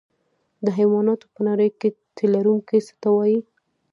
د 0.65 0.67
حیواناتو 0.77 1.27
په 1.33 1.41
نړۍ 1.49 1.69
کې 1.79 1.89
تی 2.15 2.25
لرونکي 2.33 2.77
څه 2.87 2.93
ته 3.01 3.09
وایي 3.15 3.39